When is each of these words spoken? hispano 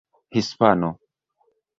hispano 0.31 0.89